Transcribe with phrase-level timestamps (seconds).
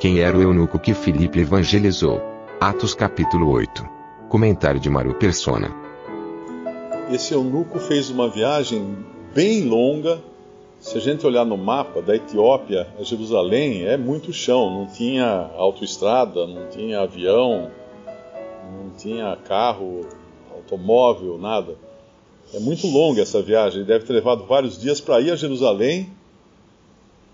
[0.00, 2.22] Quem era o eunuco que Filipe evangelizou?
[2.60, 3.84] Atos capítulo 8.
[4.28, 5.74] Comentário de Mário Persona.
[7.10, 8.96] Esse eunuco fez uma viagem
[9.34, 10.22] bem longa.
[10.78, 15.50] Se a gente olhar no mapa da Etiópia a Jerusalém, é muito chão, não tinha
[15.56, 17.68] autoestrada, não tinha avião,
[18.72, 20.06] não tinha carro,
[20.54, 21.74] automóvel, nada.
[22.54, 26.08] É muito longa essa viagem, deve ter levado vários dias para ir a Jerusalém,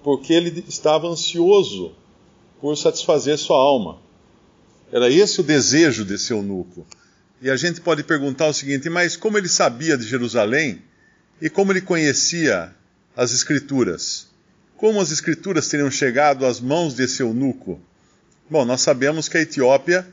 [0.02, 1.92] porque ele estava ansioso
[2.64, 4.00] por satisfazer sua alma.
[4.90, 6.86] Era esse o desejo desse eunuco.
[7.42, 10.80] E a gente pode perguntar o seguinte: mas como ele sabia de Jerusalém
[11.42, 12.74] e como ele conhecia
[13.14, 14.28] as Escrituras?
[14.78, 17.78] Como as Escrituras teriam chegado às mãos desse eunuco?
[18.48, 20.08] Bom, nós sabemos que a Etiópia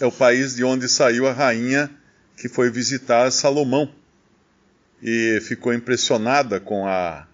[0.00, 1.90] é o país de onde saiu a rainha
[2.38, 3.92] que foi visitar Salomão
[5.02, 7.26] e ficou impressionada com a,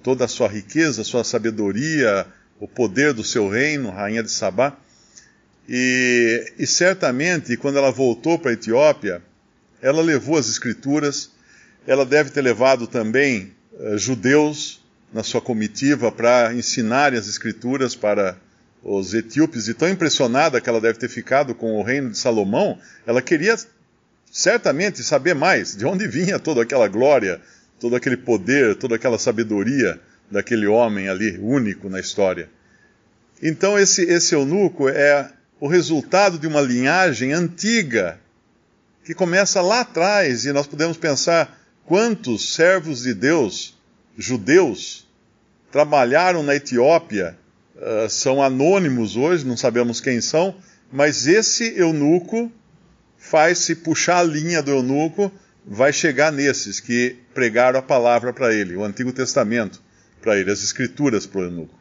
[0.00, 2.24] toda a sua riqueza, sua sabedoria,
[2.62, 4.76] o poder do seu reino, rainha de Sabá.
[5.68, 9.20] E, e certamente, quando ela voltou para a Etiópia,
[9.80, 11.32] ela levou as escrituras,
[11.88, 14.80] ela deve ter levado também uh, judeus
[15.12, 18.36] na sua comitiva para ensinarem as escrituras para
[18.80, 22.78] os etíopes, e tão impressionada que ela deve ter ficado com o reino de Salomão,
[23.04, 23.56] ela queria
[24.30, 27.40] certamente saber mais de onde vinha toda aquela glória,
[27.80, 30.00] todo aquele poder, toda aquela sabedoria
[30.32, 32.48] daquele homem ali único na história.
[33.42, 35.30] Então esse, esse eunuco é
[35.60, 38.18] o resultado de uma linhagem antiga
[39.04, 43.76] que começa lá atrás e nós podemos pensar quantos servos de Deus,
[44.16, 45.06] judeus,
[45.70, 47.36] trabalharam na Etiópia,
[47.76, 50.54] uh, são anônimos hoje, não sabemos quem são,
[50.90, 52.50] mas esse eunuco
[53.18, 55.30] faz-se puxar a linha do eunuco,
[55.66, 59.80] vai chegar nesses que pregaram a palavra para ele, o Antigo Testamento
[60.22, 61.78] para ele, as Escrituras para o eunuco.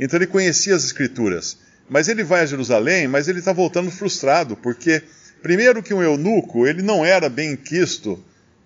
[0.00, 1.58] Então ele conhecia as Escrituras.
[1.88, 5.02] Mas ele vai a Jerusalém, mas ele está voltando frustrado, porque,
[5.42, 8.22] primeiro, que um eunuco ele não era bem quisto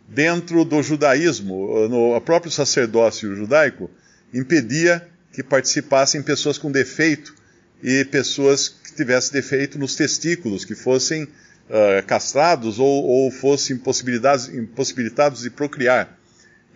[0.08, 1.88] dentro do judaísmo.
[1.88, 3.90] No, o próprio sacerdócio judaico
[4.32, 7.34] impedia que participassem pessoas com defeito
[7.82, 15.42] e pessoas que tivessem defeito nos testículos, que fossem uh, castrados ou, ou fossem impossibilitados
[15.42, 16.16] de procriar.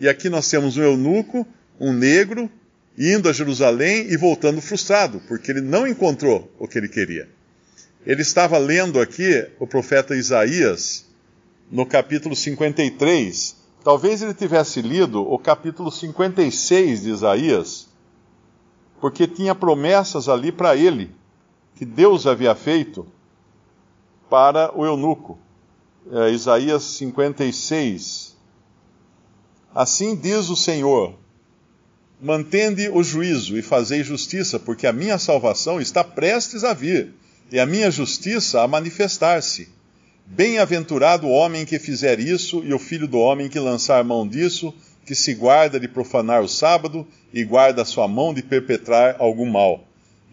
[0.01, 1.47] E aqui nós temos um eunuco,
[1.81, 2.51] um negro,
[2.99, 7.27] indo a Jerusalém e voltando frustrado, porque ele não encontrou o que ele queria.
[8.05, 11.07] Ele estava lendo aqui o profeta Isaías,
[11.71, 13.57] no capítulo 53.
[13.83, 17.89] Talvez ele tivesse lido o capítulo 56 de Isaías,
[19.01, 21.11] porque tinha promessas ali para ele,
[21.77, 23.07] que Deus havia feito
[24.29, 25.39] para o eunuco.
[26.13, 28.37] É, Isaías 56.
[29.75, 31.15] Assim diz o Senhor:
[32.23, 37.15] Mantende o juízo e fazei justiça, porque a minha salvação está prestes a vir,
[37.51, 39.71] e a minha justiça a manifestar-se.
[40.27, 44.75] Bem-aventurado o homem que fizer isso, e o filho do homem que lançar mão disso,
[45.07, 49.47] que se guarda de profanar o sábado, e guarda a sua mão de perpetrar algum
[49.47, 49.83] mal.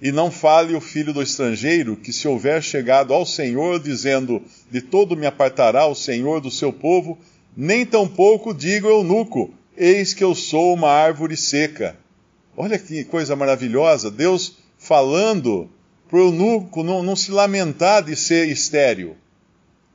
[0.01, 4.81] E não fale o filho do estrangeiro, que se houver chegado ao Senhor, dizendo: De
[4.81, 7.17] todo me apartará o Senhor do seu povo,
[7.55, 11.95] nem tampouco diga eunuco, Eis que eu sou uma árvore seca.
[12.55, 15.69] Olha que coisa maravilhosa, Deus falando
[16.09, 19.15] para o eunuco não, não, se lamentar de ser estéril,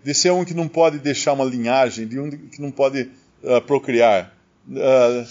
[0.04, 3.08] de ser um que não pode deixar uma linhagem, de um que não pode
[3.42, 4.32] uh, procriar.
[4.68, 5.26] Uh,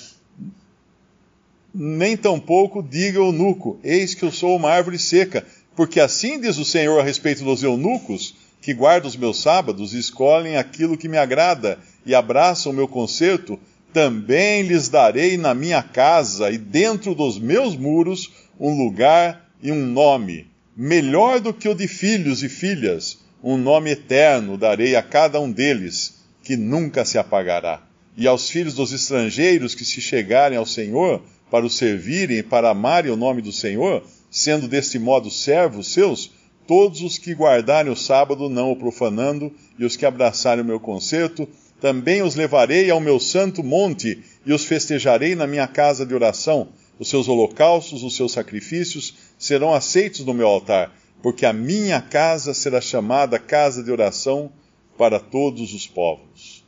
[1.74, 5.46] nem tampouco diga eunuco, eis que eu sou uma árvore seca,
[5.78, 10.58] porque assim diz o Senhor a respeito dos eunucos, que guardam os meus sábados escolhem
[10.58, 13.58] aquilo que me agrada e abraçam o meu concerto,
[13.94, 19.86] também lhes darei na minha casa e dentro dos meus muros um lugar e um
[19.86, 25.40] nome, melhor do que o de filhos e filhas, um nome eterno darei a cada
[25.40, 27.82] um deles, que nunca se apagará.
[28.16, 32.70] E aos filhos dos estrangeiros que se chegarem ao Senhor para o servirem e para
[32.70, 36.32] amarem o nome do Senhor, sendo deste modo servos seus,
[36.68, 40.80] todos os que guardarem o sábado não o profanando, e os que abraçarem o meu
[40.80, 41.48] concerto,
[41.82, 46.70] também os levarei ao meu santo monte e os festejarei na minha casa de oração.
[47.00, 50.94] os seus holocaustos, os seus sacrifícios serão aceitos no meu altar,
[51.24, 54.52] porque a minha casa será chamada casa de oração
[54.96, 56.64] para todos os povos.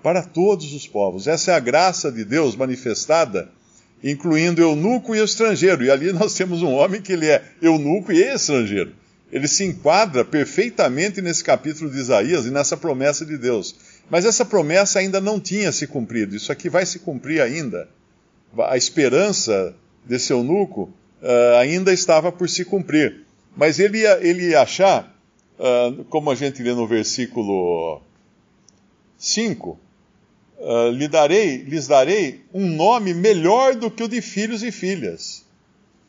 [0.00, 1.26] Para todos os povos.
[1.26, 3.50] Essa é a graça de Deus manifestada,
[4.04, 5.82] incluindo eunuco e estrangeiro.
[5.82, 8.92] E ali nós temos um homem que ele é eunuco e estrangeiro.
[9.32, 13.74] Ele se enquadra perfeitamente nesse capítulo de Isaías e nessa promessa de Deus.
[14.10, 16.36] Mas essa promessa ainda não tinha se cumprido.
[16.36, 17.88] Isso aqui vai se cumprir ainda.
[18.58, 23.24] A esperança desse eunuco uh, ainda estava por se cumprir.
[23.56, 25.14] Mas ele ia, ele ia achar,
[25.58, 28.00] uh, como a gente lê no versículo
[29.16, 29.78] 5,
[30.58, 35.44] uh, lhe darei, lhes darei um nome melhor do que o de filhos e filhas.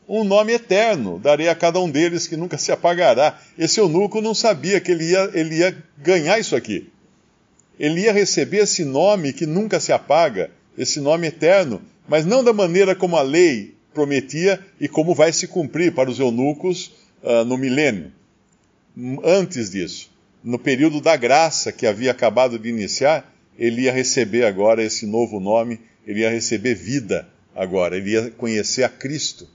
[0.06, 3.38] Um nome eterno darei a cada um deles que nunca se apagará.
[3.58, 6.90] Esse eunuco não sabia que ele ia, ele ia ganhar isso aqui.
[7.78, 12.52] Ele ia receber esse nome que nunca se apaga, esse nome eterno, mas não da
[12.52, 16.92] maneira como a lei prometia e como vai se cumprir para os eunucos
[17.22, 18.12] uh, no milênio.
[19.24, 20.10] Antes disso,
[20.42, 25.40] no período da graça que havia acabado de iniciar, ele ia receber agora esse novo
[25.40, 29.48] nome, ele ia receber vida agora, ele ia conhecer a Cristo.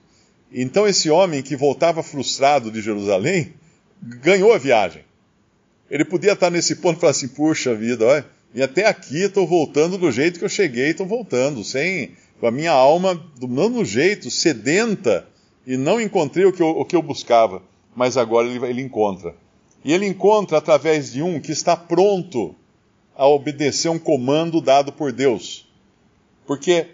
[0.52, 3.54] Então, esse homem que voltava frustrado de Jerusalém
[4.02, 5.04] ganhou a viagem.
[5.90, 9.48] Ele podia estar nesse ponto e falar assim: puxa vida, olha, e até aqui estou
[9.48, 13.84] voltando do jeito que eu cheguei, estou voltando, sem com a minha alma do mesmo
[13.84, 15.28] jeito, sedenta,
[15.68, 17.62] e não encontrei o que eu, o que eu buscava,
[17.96, 19.36] mas agora ele, ele encontra.
[19.84, 22.56] E ele encontra através de um que está pronto
[23.16, 25.68] a obedecer um comando dado por Deus.
[26.48, 26.88] Porque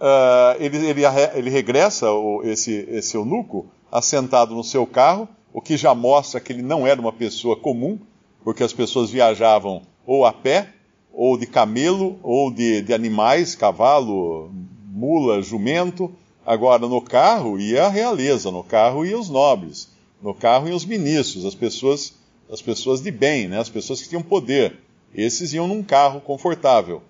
[0.00, 1.02] uh, ele, ele,
[1.34, 2.06] ele, regressa,
[2.44, 7.00] esse, esse eunuco, assentado no seu carro, o que já mostra que ele não era
[7.00, 7.98] uma pessoa comum,
[8.44, 10.68] porque as pessoas viajavam ou a pé,
[11.10, 14.50] ou de camelo, ou de, de animais, cavalo,
[14.84, 16.12] mula, jumento.
[16.44, 19.88] Agora, no carro ia a realeza, no carro ia os nobres,
[20.20, 22.12] no carro iam os ministros, as pessoas,
[22.52, 23.58] as pessoas de bem, né?
[23.58, 24.76] as pessoas que tinham poder.
[25.14, 27.00] Esses iam num carro confortável.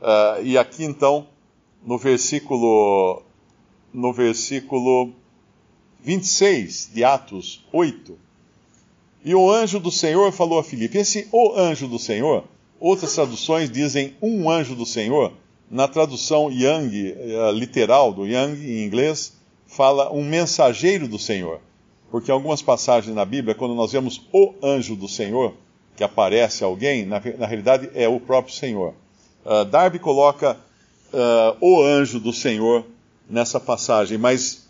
[0.00, 1.28] Uh, e aqui então,
[1.86, 3.22] no versículo,
[3.94, 5.12] no versículo
[6.02, 8.18] 26 de Atos 8,
[9.24, 10.98] e o anjo do Senhor falou a Filipe.
[10.98, 12.44] Esse o anjo do Senhor,
[12.80, 15.32] outras traduções dizem um anjo do Senhor.
[15.70, 19.34] Na tradução Yang, uh, literal do Yang em inglês,
[19.64, 21.60] fala um mensageiro do Senhor.
[22.10, 25.54] Porque algumas passagens na Bíblia, quando nós vemos o anjo do Senhor,
[25.96, 28.92] que aparece alguém, na, na realidade é o próprio Senhor.
[29.44, 30.58] Uh, Darby coloca
[31.12, 32.84] uh, o anjo do Senhor
[33.30, 34.61] nessa passagem, mas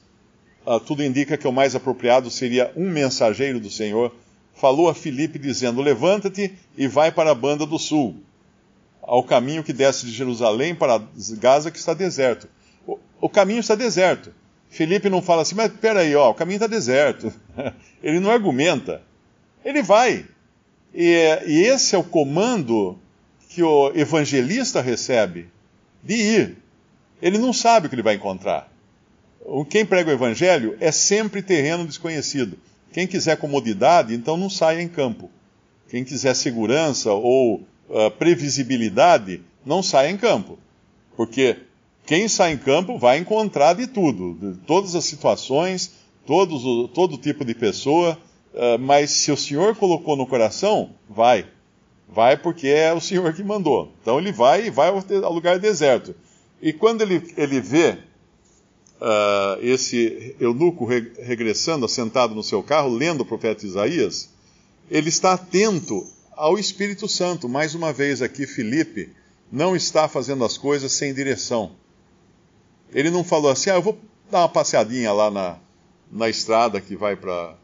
[0.66, 4.14] uh, tudo indica que o mais apropriado seria um mensageiro do Senhor.
[4.54, 8.16] Falou a Filipe dizendo: Levanta-te e vai para a banda do sul,
[9.02, 11.02] ao caminho que desce de Jerusalém para
[11.38, 12.48] Gaza, que está deserto.
[12.86, 14.32] O, o caminho está deserto.
[14.72, 17.30] Filipe não fala assim, mas peraí, ó, o caminho está deserto.
[18.02, 19.02] Ele não argumenta.
[19.62, 20.24] Ele vai.
[20.94, 22.98] E, e esse é o comando
[23.50, 25.48] que o evangelista recebe
[26.02, 26.56] de ir.
[27.20, 28.71] Ele não sabe o que ele vai encontrar.
[29.68, 32.58] Quem prega o evangelho é sempre terreno desconhecido.
[32.92, 35.30] Quem quiser comodidade, então não saia em campo.
[35.88, 40.58] Quem quiser segurança ou uh, previsibilidade, não saia em campo.
[41.16, 41.58] Porque
[42.06, 45.92] quem sai em campo vai encontrar de tudo, de todas as situações,
[46.26, 48.18] todos, todo tipo de pessoa.
[48.54, 51.46] Uh, mas se o Senhor colocou no coração, vai.
[52.08, 53.92] Vai porque é o Senhor que mandou.
[54.00, 56.14] Então ele vai e vai ao lugar deserto.
[56.60, 57.98] E quando ele, ele vê
[59.02, 64.30] uh, esse eunuco re, regressando, assentado no seu carro, lendo o profeta Isaías,
[64.88, 67.48] ele está atento ao Espírito Santo.
[67.48, 69.10] Mais uma vez aqui, Felipe
[69.50, 71.72] não está fazendo as coisas sem direção.
[72.94, 73.98] Ele não falou assim, ah, eu vou
[74.30, 75.58] dar uma passeadinha lá na,
[76.10, 77.56] na estrada que vai para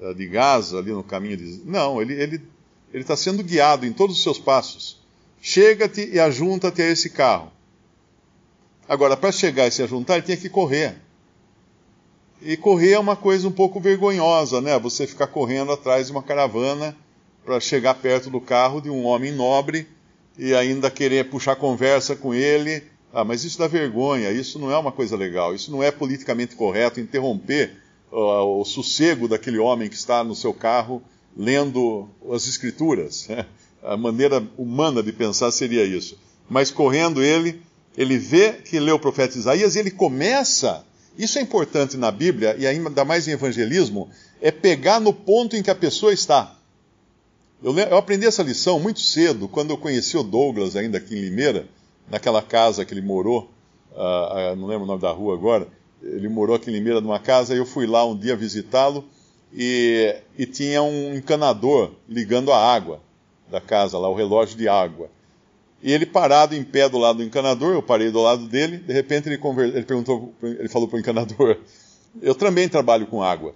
[0.00, 1.62] eh, de Gaza, ali no caminho de.
[1.64, 2.42] Não, ele está ele,
[2.92, 5.00] ele sendo guiado em todos os seus passos.
[5.40, 7.51] Chega-te e ajunta-te a esse carro.
[8.92, 10.96] Agora, para chegar e se ajuntar, ele tinha que correr.
[12.42, 14.78] E correr é uma coisa um pouco vergonhosa, né?
[14.78, 16.94] Você ficar correndo atrás de uma caravana
[17.42, 19.88] para chegar perto do carro de um homem nobre
[20.36, 22.82] e ainda querer puxar conversa com ele.
[23.14, 26.54] Ah, mas isso dá vergonha, isso não é uma coisa legal, isso não é politicamente
[26.54, 27.78] correto interromper
[28.12, 31.02] uh, o sossego daquele homem que está no seu carro
[31.34, 33.26] lendo as escrituras.
[33.26, 33.46] Né?
[33.82, 36.18] A maneira humana de pensar seria isso.
[36.46, 37.62] Mas correndo ele,
[37.96, 40.84] ele vê que lê o profeta Isaías e ele começa.
[41.16, 44.08] Isso é importante na Bíblia e ainda mais em evangelismo,
[44.40, 46.56] é pegar no ponto em que a pessoa está.
[47.62, 51.20] Eu, eu aprendi essa lição muito cedo, quando eu conheci o Douglas, ainda aqui em
[51.20, 51.68] Limeira,
[52.10, 53.50] naquela casa que ele morou,
[53.92, 55.68] uh, uh, não lembro o nome da rua agora,
[56.02, 59.04] Ele morou aqui em Limeira numa casa, eu fui lá um dia visitá-lo
[59.52, 63.00] e, e tinha um encanador ligando a água
[63.48, 65.08] da casa lá, o relógio de água.
[65.82, 68.92] E ele parado em pé do lado do encanador, eu parei do lado dele, de
[68.92, 69.68] repente ele, conver...
[69.68, 71.58] ele perguntou, ele falou para o encanador,
[72.22, 73.54] eu também trabalho com água.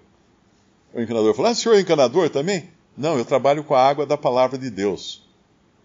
[0.92, 2.68] O encanador falou, ah, o senhor é encanador também?
[2.96, 5.22] Não, eu trabalho com a água da palavra de Deus.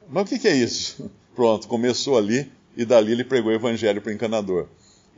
[0.10, 1.12] Mas o que, que é isso?
[1.36, 4.68] Pronto, começou ali, e dali ele pregou o evangelho para o encanador.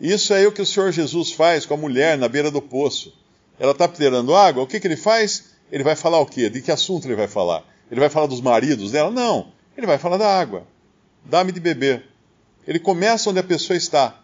[0.02, 3.14] Isso é o que o Senhor Jesus faz com a mulher na beira do poço.
[3.60, 5.54] Ela está tirando água, o que, que ele faz?
[5.72, 6.50] Ele vai falar o quê?
[6.50, 7.64] De que assunto ele vai falar?
[7.90, 9.12] Ele vai falar dos maridos dela?
[9.12, 10.68] Não, ele vai falar da água.
[11.26, 12.04] Dá-me de beber.
[12.68, 14.20] Ele começa onde a pessoa está.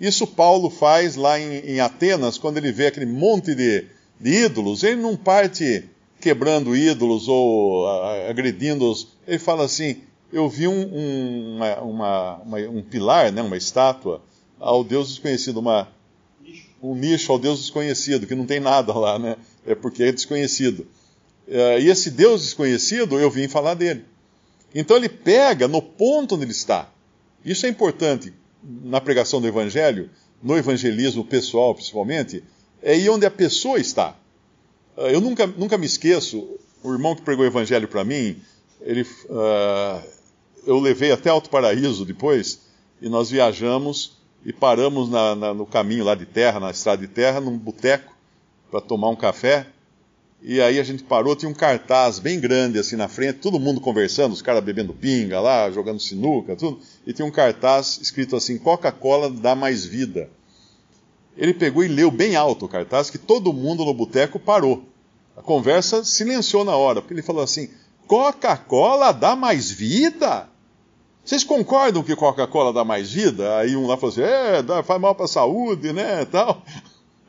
[0.00, 3.86] Isso Paulo faz lá em, em Atenas, quando ele vê aquele monte de,
[4.18, 4.82] de ídolos.
[4.82, 5.84] Ele não parte
[6.20, 7.86] quebrando ídolos ou
[8.28, 9.08] agredindo-os.
[9.26, 9.98] Ele fala assim:
[10.32, 14.22] Eu vi um, um, uma, uma, uma, um pilar, né, uma estátua,
[14.58, 15.88] ao Deus desconhecido, uma,
[16.82, 19.36] um nicho ao Deus desconhecido, que não tem nada lá, né?
[19.66, 20.86] É porque é desconhecido.
[21.46, 24.04] É, e esse Deus desconhecido, eu vim falar dele.
[24.74, 26.90] Então ele pega no ponto onde ele está.
[27.44, 30.10] Isso é importante na pregação do Evangelho,
[30.42, 32.42] no evangelismo pessoal principalmente,
[32.82, 34.16] é aí onde a pessoa está.
[34.96, 38.36] É, eu nunca, nunca me esqueço, o irmão que pregou o Evangelho para mim,
[38.82, 40.02] ele, uh,
[40.66, 42.60] eu levei até Alto Paraíso depois,
[43.00, 47.08] e nós viajamos e paramos na, na, no caminho lá de terra, na estrada de
[47.08, 48.14] terra, num boteco,
[48.70, 49.66] para tomar um café.
[50.46, 53.80] E aí a gente parou, tinha um cartaz bem grande assim na frente, todo mundo
[53.80, 56.80] conversando, os caras bebendo pinga lá, jogando sinuca, tudo.
[57.06, 60.28] E tinha um cartaz escrito assim: Coca-Cola dá mais vida.
[61.34, 64.84] Ele pegou e leu bem alto o cartaz, que todo mundo no boteco parou.
[65.34, 67.70] A conversa silenciou na hora, porque ele falou assim:
[68.06, 70.46] Coca-Cola dá mais vida?
[71.24, 73.56] Vocês concordam que Coca-Cola dá mais vida?
[73.56, 76.26] Aí um lá falou assim: é, dá, faz mal para a saúde, né?
[76.26, 76.62] Tal.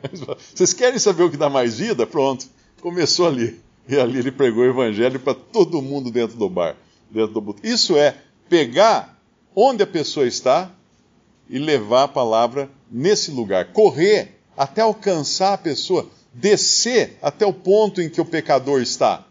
[0.54, 2.06] Vocês querem saber o que dá mais vida?
[2.06, 2.54] Pronto
[2.86, 3.60] começou ali.
[3.90, 6.76] E ali ele pregou o evangelho para todo mundo dentro do bar,
[7.10, 7.66] dentro do boteco.
[7.66, 8.16] Isso é
[8.48, 9.20] pegar
[9.56, 10.70] onde a pessoa está
[11.50, 13.72] e levar a palavra nesse lugar.
[13.74, 19.26] Correr até alcançar a pessoa, descer até o ponto em que o pecador está.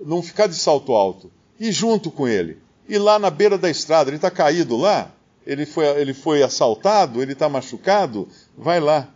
[0.00, 1.30] Não ficar de salto alto.
[1.60, 2.56] E junto com ele.
[2.88, 5.10] E lá na beira da estrada, ele está caído lá,
[5.46, 9.12] ele foi, ele foi assaltado, ele está machucado, vai lá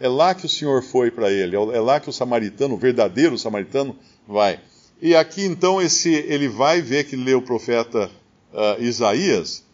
[0.00, 3.38] é lá que o Senhor foi para ele, é lá que o samaritano, o verdadeiro
[3.38, 3.96] samaritano,
[4.26, 4.60] vai.
[5.00, 8.10] E aqui então esse, ele vai ver que lê o profeta
[8.52, 9.64] uh, Isaías,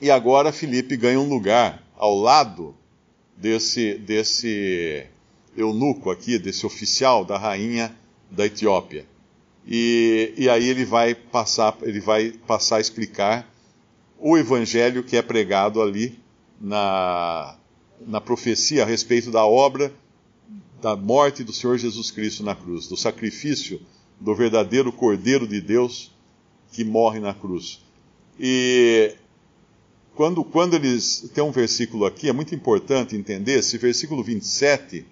[0.00, 2.74] e agora Filipe ganha um lugar ao lado
[3.36, 5.06] desse, desse
[5.56, 7.94] eunuco aqui, desse oficial da rainha
[8.30, 9.06] da Etiópia.
[9.66, 13.48] E, e aí ele vai passar, ele vai passar a explicar
[14.18, 16.18] o evangelho que é pregado ali
[16.60, 17.56] na,
[18.06, 19.92] na profecia a respeito da obra
[20.82, 23.80] da morte do Senhor Jesus Cristo na cruz, do sacrifício
[24.20, 26.10] do verdadeiro Cordeiro de Deus
[26.72, 27.80] que morre na cruz.
[28.38, 29.14] E
[30.14, 31.30] quando, quando eles.
[31.32, 35.06] Tem um versículo aqui, é muito importante entender, esse versículo 27,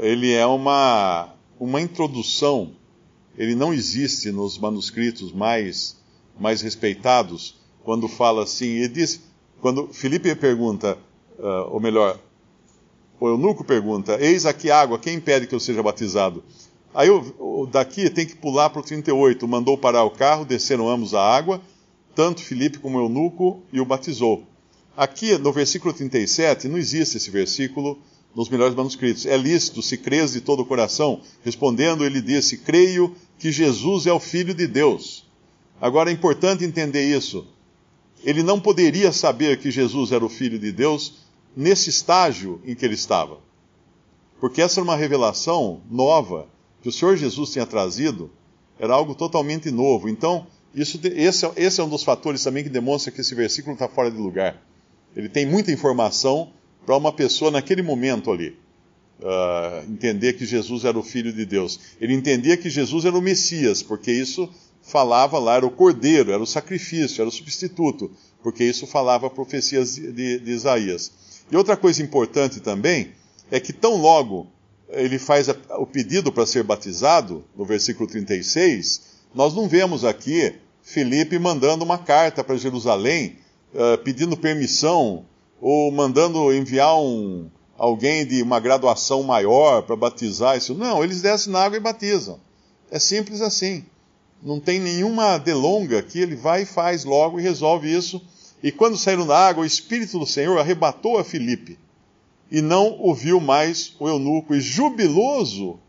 [0.00, 2.72] ele é uma, uma introdução,
[3.38, 5.96] ele não existe nos manuscritos mais,
[6.38, 9.20] mais respeitados, quando fala assim, ele diz,
[9.60, 10.98] quando Filipe pergunta,
[11.38, 12.18] uh, ou melhor,
[13.20, 16.44] o eunuco pergunta: Eis aqui água, quem impede que eu seja batizado?
[16.94, 19.46] Aí o, daqui tem que pular para o 38.
[19.46, 21.60] Mandou parar o carro, desceram ambos a água,
[22.14, 24.44] tanto Filipe como o eunuco, e o batizou.
[24.96, 27.98] Aqui no versículo 37, não existe esse versículo
[28.34, 29.26] nos melhores manuscritos.
[29.26, 31.20] É lícito, se crês de todo o coração.
[31.42, 35.26] Respondendo, ele disse: Creio que Jesus é o Filho de Deus.
[35.80, 37.46] Agora é importante entender isso.
[38.24, 41.25] Ele não poderia saber que Jesus era o Filho de Deus
[41.56, 43.38] nesse estágio em que ele estava.
[44.38, 46.46] Porque essa era uma revelação nova
[46.82, 48.30] que o Senhor Jesus tinha trazido,
[48.78, 50.08] era algo totalmente novo.
[50.08, 53.88] Então, isso, esse, esse é um dos fatores também que demonstra que esse versículo está
[53.88, 54.62] fora de lugar.
[55.16, 56.52] Ele tem muita informação
[56.84, 58.56] para uma pessoa naquele momento ali.
[59.18, 61.80] Uh, entender que Jesus era o Filho de Deus.
[61.98, 64.46] Ele entendia que Jesus era o Messias, porque isso
[64.82, 68.10] falava lá, era o cordeiro, era o sacrifício, era o substituto,
[68.42, 71.10] porque isso falava profecias de, de Isaías.
[71.50, 73.12] E outra coisa importante também
[73.50, 74.48] é que tão logo
[74.88, 79.02] ele faz o pedido para ser batizado, no versículo 36,
[79.34, 83.36] nós não vemos aqui Felipe mandando uma carta para Jerusalém,
[83.74, 85.26] uh, pedindo permissão,
[85.60, 90.74] ou mandando enviar um, alguém de uma graduação maior para batizar isso.
[90.74, 92.38] Não, eles descem na água e batizam.
[92.90, 93.84] É simples assim.
[94.40, 98.22] Não tem nenhuma delonga que ele vai e faz logo e resolve isso
[98.62, 101.78] e quando saíram da água, o Espírito do Senhor arrebatou a Filipe.
[102.50, 105.80] e não o viu mais o eunuco, e jubiloso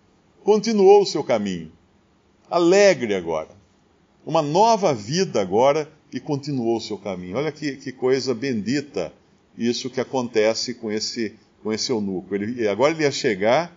[0.44, 1.72] continuou o seu caminho.
[2.50, 3.50] Alegre agora.
[4.26, 7.38] Uma nova vida agora e continuou o seu caminho.
[7.38, 9.14] Olha que, que coisa bendita
[9.58, 12.34] isso que acontece com esse, com esse eunuco.
[12.34, 13.76] Ele, agora ele ia chegar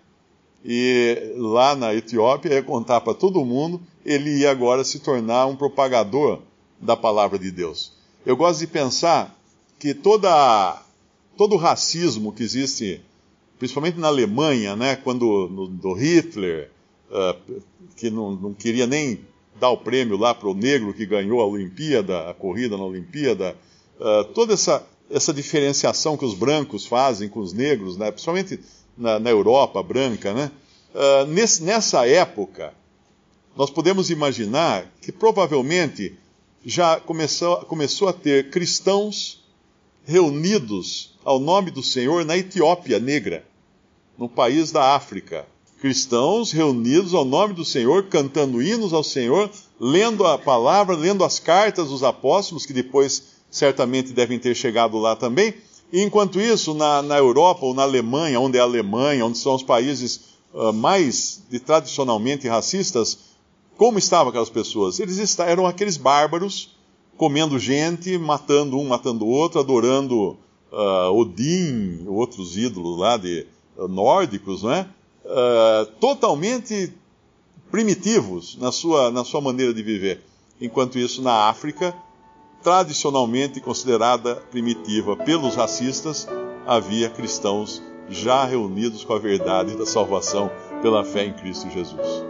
[0.65, 5.57] e lá na Etiópia ia contar para todo mundo, ele ia agora se tornar um
[5.57, 6.41] propagador
[6.81, 8.00] da palavra de Deus.
[8.25, 9.35] Eu gosto de pensar
[9.79, 10.83] que toda,
[11.39, 13.01] todo o racismo que existe,
[13.59, 16.71] principalmente na Alemanha, né, quando no, do Hitler,
[17.11, 17.63] uh,
[17.97, 19.21] que não, não, queria nem
[19.59, 23.57] dar o prêmio lá para o negro que ganhou a Olimpíada, a corrida na Olimpíada,
[23.99, 28.61] uh, toda essa, essa diferenciação que os brancos fazem com os negros, né, principalmente
[28.99, 30.51] na, na Europa branca, né,
[30.95, 32.75] uh, nesse, nessa época,
[33.57, 36.19] nós podemos imaginar que provavelmente
[36.65, 39.43] já começou, começou a ter cristãos
[40.05, 43.45] reunidos ao nome do Senhor na Etiópia Negra,
[44.19, 45.47] no país da África.
[45.81, 51.39] Cristãos reunidos ao nome do Senhor, cantando hinos ao Senhor, lendo a palavra, lendo as
[51.39, 55.55] cartas dos apóstolos, que depois certamente devem ter chegado lá também.
[55.93, 59.55] E enquanto isso, na, na Europa ou na Alemanha, onde é a Alemanha, onde são
[59.55, 60.21] os países
[60.53, 63.30] uh, mais de, tradicionalmente racistas,
[63.81, 65.01] como estavam aquelas pessoas?
[65.01, 66.77] Eles eram aqueles bárbaros
[67.17, 70.37] comendo gente, matando um, matando o outro, adorando
[70.71, 73.47] uh, Odin, outros ídolos lá de
[73.79, 74.87] uh, nórdicos, não é?
[75.25, 76.93] Uh, totalmente
[77.71, 80.27] primitivos na sua, na sua maneira de viver.
[80.61, 81.95] Enquanto isso, na África,
[82.63, 86.29] tradicionalmente considerada primitiva pelos racistas,
[86.67, 90.51] havia cristãos já reunidos com a verdade da salvação
[90.83, 92.30] pela fé em Cristo Jesus.